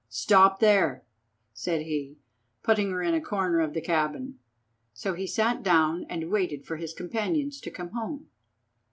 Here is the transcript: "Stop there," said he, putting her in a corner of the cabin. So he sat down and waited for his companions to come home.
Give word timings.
"Stop 0.09 0.59
there," 0.59 1.03
said 1.53 1.83
he, 1.83 2.17
putting 2.63 2.89
her 2.89 3.03
in 3.03 3.13
a 3.13 3.21
corner 3.21 3.59
of 3.59 3.73
the 3.75 3.81
cabin. 3.81 4.39
So 4.93 5.13
he 5.13 5.27
sat 5.27 5.61
down 5.61 6.07
and 6.09 6.31
waited 6.31 6.65
for 6.65 6.77
his 6.77 6.91
companions 6.91 7.61
to 7.61 7.69
come 7.69 7.89
home. 7.89 8.27